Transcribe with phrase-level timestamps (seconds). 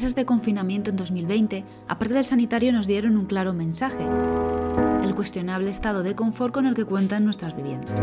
[0.00, 4.02] meses de confinamiento en 2020, aparte del sanitario, nos dieron un claro mensaje,
[5.04, 8.00] el cuestionable estado de confort con el que cuentan nuestras viviendas.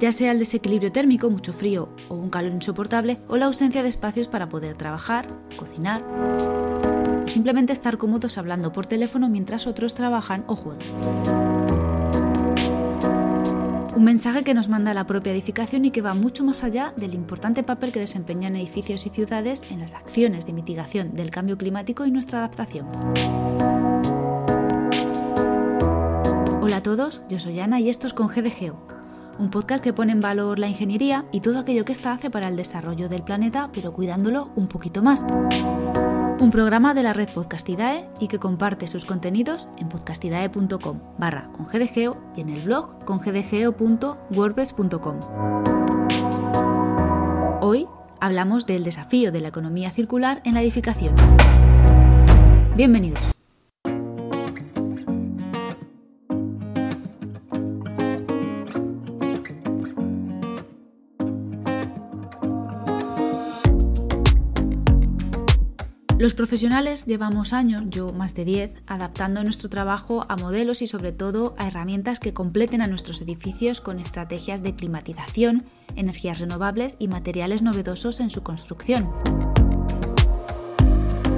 [0.00, 3.90] Ya sea el desequilibrio térmico, mucho frío o un calor insoportable, o la ausencia de
[3.90, 10.42] espacios para poder trabajar, cocinar, o simplemente estar cómodos hablando por teléfono mientras otros trabajan
[10.48, 11.43] o juegan.
[14.04, 17.14] Un mensaje que nos manda la propia edificación y que va mucho más allá del
[17.14, 22.04] importante papel que desempeñan edificios y ciudades en las acciones de mitigación del cambio climático
[22.04, 22.86] y nuestra adaptación.
[26.60, 28.76] Hola a todos, yo soy Ana y esto es con GDGEO,
[29.38, 32.48] un podcast que pone en valor la ingeniería y todo aquello que ésta hace para
[32.48, 35.24] el desarrollo del planeta, pero cuidándolo un poquito más
[36.44, 41.66] un programa de la red Podcastidae y que comparte sus contenidos en podcastidae.com barra con
[41.66, 43.18] gdgeo y en el blog con
[47.62, 47.88] Hoy
[48.20, 51.14] hablamos del desafío de la economía circular en la edificación.
[52.76, 53.33] Bienvenidos.
[66.24, 71.12] Los profesionales llevamos años, yo más de 10, adaptando nuestro trabajo a modelos y sobre
[71.12, 77.08] todo a herramientas que completen a nuestros edificios con estrategias de climatización, energías renovables y
[77.08, 79.10] materiales novedosos en su construcción.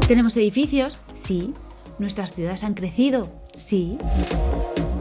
[0.06, 1.00] ¿Tenemos edificios?
[1.14, 1.52] Sí.
[1.98, 3.28] ¿Nuestras ciudades han crecido?
[3.54, 3.98] Sí.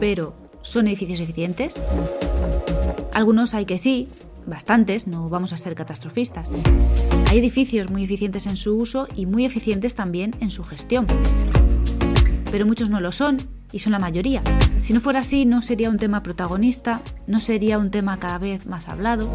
[0.00, 1.76] Pero, ¿son edificios eficientes?
[3.14, 4.08] Algunos hay que sí,
[4.46, 6.48] bastantes, no vamos a ser catastrofistas.
[7.28, 11.06] Hay edificios muy eficientes en su uso y muy eficientes también en su gestión.
[12.50, 13.38] Pero muchos no lo son
[13.72, 14.42] y son la mayoría.
[14.80, 18.66] Si no fuera así, no sería un tema protagonista, no sería un tema cada vez
[18.66, 19.32] más hablado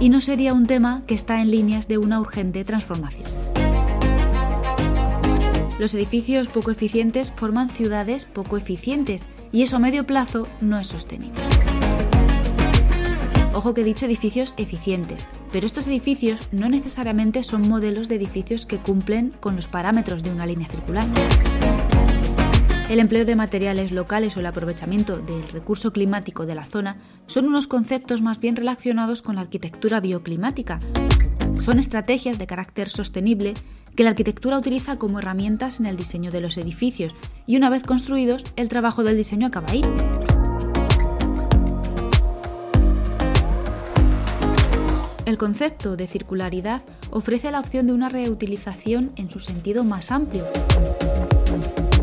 [0.00, 3.26] y no sería un tema que está en líneas de una urgente transformación.
[5.78, 10.86] Los edificios poco eficientes forman ciudades poco eficientes y eso a medio plazo no es
[10.86, 11.40] sostenible.
[13.54, 18.64] Ojo que he dicho edificios eficientes, pero estos edificios no necesariamente son modelos de edificios
[18.64, 21.04] que cumplen con los parámetros de una línea circular.
[22.88, 26.96] El empleo de materiales locales o el aprovechamiento del recurso climático de la zona
[27.26, 30.80] son unos conceptos más bien relacionados con la arquitectura bioclimática.
[31.62, 33.52] Son estrategias de carácter sostenible
[33.94, 37.14] que la arquitectura utiliza como herramientas en el diseño de los edificios
[37.46, 39.82] y una vez construidos el trabajo del diseño acaba ahí.
[45.32, 50.44] El concepto de circularidad ofrece la opción de una reutilización en su sentido más amplio.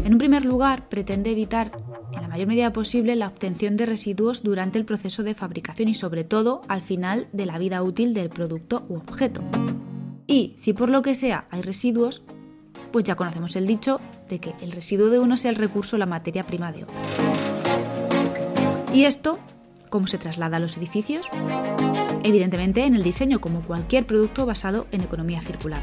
[0.04, 1.72] En un primer lugar, pretende evitar
[2.12, 5.94] en la mayor medida posible la obtención de residuos durante el proceso de fabricación y
[5.94, 9.44] sobre todo al final de la vida útil del producto u objeto.
[10.26, 12.24] Y si por lo que sea hay residuos,
[12.92, 16.08] pues ya conocemos el dicho de que el residuo de uno sea el recurso la
[16.08, 16.96] materia prima de otro.
[18.92, 19.38] ¿Y esto
[19.90, 21.30] cómo se traslada a los edificios?
[22.24, 25.82] evidentemente en el diseño como cualquier producto basado en economía circular.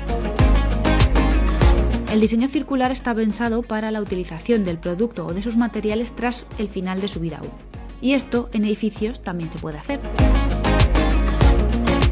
[2.10, 6.46] El diseño circular está pensado para la utilización del producto o de sus materiales tras
[6.58, 7.52] el final de su vida útil.
[8.00, 10.00] Y esto en edificios también se puede hacer.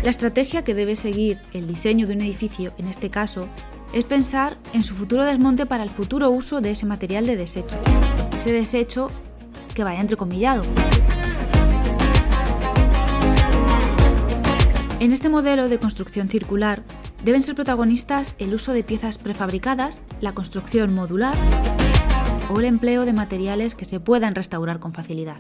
[0.03, 3.49] La estrategia que debe seguir el diseño de un edificio, en este caso,
[3.94, 7.76] es pensar en su futuro desmonte para el futuro uso de ese material de desecho.
[8.38, 9.11] Ese desecho
[9.75, 10.62] que vaya entrecomillado,
[15.05, 16.83] En este modelo de construcción circular
[17.27, 21.35] deben ser protagonistas el uso de piezas prefabricadas, la construcción modular
[22.51, 25.37] o el empleo de materiales que se puedan restaurar con facilidad.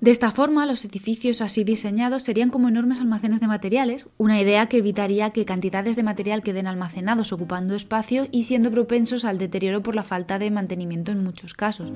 [0.00, 4.68] De esta forma, los edificios así diseñados serían como enormes almacenes de materiales, una idea
[4.68, 9.82] que evitaría que cantidades de material queden almacenados ocupando espacio y siendo propensos al deterioro
[9.82, 11.92] por la falta de mantenimiento en muchos casos.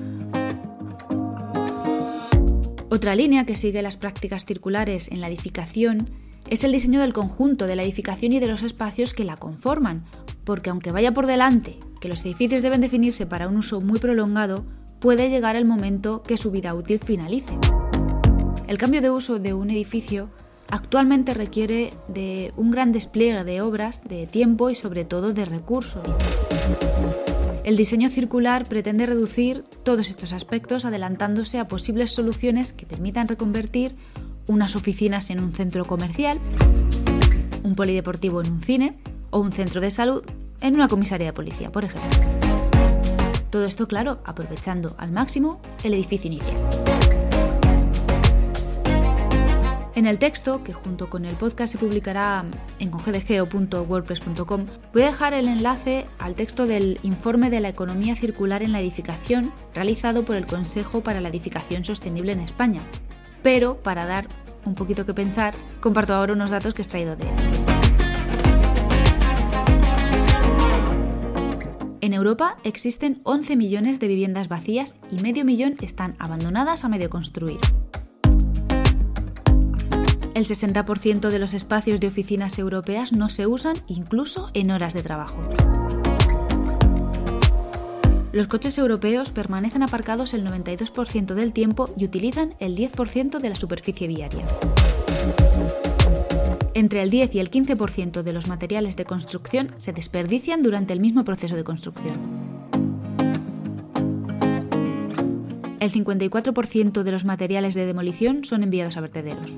[2.93, 6.11] Otra línea que sigue las prácticas circulares en la edificación
[6.51, 10.05] es el diseño del conjunto de la edificación y de los espacios que la conforman,
[10.43, 14.63] porque aunque vaya por delante que los edificios deben definirse para un uso muy prolongado,
[14.99, 17.57] puede llegar el momento que su vida útil finalice.
[18.67, 20.29] El cambio de uso de un edificio
[20.69, 26.03] actualmente requiere de un gran despliegue de obras, de tiempo y sobre todo de recursos.
[27.63, 33.95] El diseño circular pretende reducir todos estos aspectos adelantándose a posibles soluciones que permitan reconvertir
[34.47, 36.39] unas oficinas en un centro comercial,
[37.63, 38.97] un polideportivo en un cine
[39.29, 40.23] o un centro de salud
[40.59, 42.09] en una comisaría de policía, por ejemplo.
[43.49, 47.02] Todo esto, claro, aprovechando al máximo el edificio inicial.
[49.95, 52.43] En el texto, que junto con el podcast se publicará
[52.79, 58.63] en congdgeo.wordpress.com, voy a dejar el enlace al texto del informe de la economía circular
[58.63, 62.81] en la edificación realizado por el Consejo para la Edificación Sostenible en España.
[63.43, 64.27] Pero, para dar
[64.65, 67.35] un poquito que pensar, comparto ahora unos datos que he extraído de él.
[72.01, 77.11] En Europa existen 11 millones de viviendas vacías y medio millón están abandonadas a medio
[77.11, 77.59] construir.
[80.33, 85.03] El 60% de los espacios de oficinas europeas no se usan incluso en horas de
[85.03, 85.39] trabajo.
[88.31, 93.55] Los coches europeos permanecen aparcados el 92% del tiempo y utilizan el 10% de la
[93.55, 94.43] superficie viaria.
[96.73, 100.99] Entre el 10 y el 15% de los materiales de construcción se desperdician durante el
[100.99, 102.15] mismo proceso de construcción.
[105.79, 109.53] El 54% de los materiales de demolición son enviados a vertederos.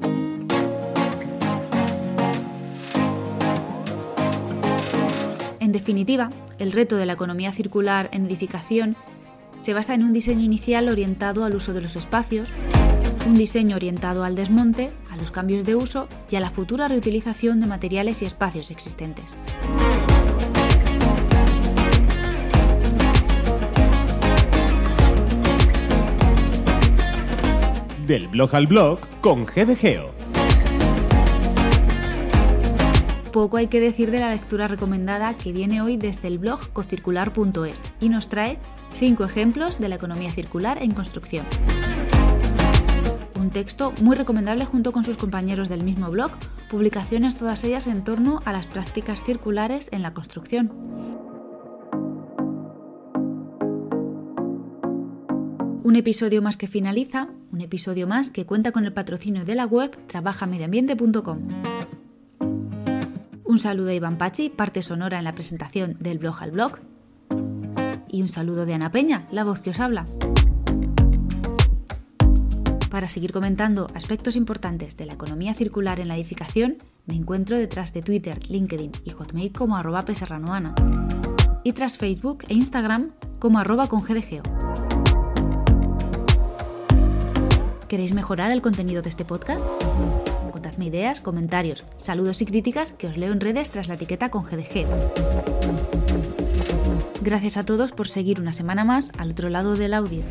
[5.66, 6.30] En definitiva,
[6.60, 8.96] el reto de la economía circular en edificación
[9.60, 12.50] se basa en un diseño inicial orientado al uso de los espacios,
[13.26, 17.60] un diseño orientado al desmonte, a los cambios de uso y a la futura reutilización
[17.62, 19.34] de materiales y espacios existentes.
[28.06, 30.25] Del blog al blog con GDGeo.
[33.36, 37.84] Poco hay que decir de la lectura recomendada que viene hoy desde el blog cocircular.es
[38.00, 38.60] y nos trae
[38.94, 41.46] 5 ejemplos de la economía circular en construcción.
[43.38, 46.32] Un texto muy recomendable junto con sus compañeros del mismo blog,
[46.70, 50.72] publicaciones todas ellas en torno a las prácticas circulares en la construcción.
[55.84, 59.66] Un episodio más que finaliza, un episodio más que cuenta con el patrocinio de la
[59.66, 61.40] web trabajamedioambiente.com.
[63.56, 66.74] Un saludo a Iván Pachi, parte sonora en la presentación del blog al blog.
[68.10, 70.08] Y un saludo de Ana Peña, la voz que os habla.
[72.92, 77.94] Para seguir comentando aspectos importantes de la economía circular en la edificación, me encuentro detrás
[77.94, 80.76] de Twitter, LinkedIn y Hotmail como arroba peserranoana
[81.64, 84.44] y tras Facebook e Instagram como arroba con GDGeo.
[87.88, 89.66] ¿Queréis mejorar el contenido de este podcast?
[90.84, 94.86] Ideas, comentarios, saludos y críticas que os leo en redes tras la etiqueta con GDG.
[97.22, 100.22] Gracias a todos por seguir una semana más al otro lado del audio.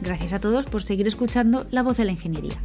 [0.00, 2.56] Gracias a todos por seguir escuchando La Voz de la Ingeniería.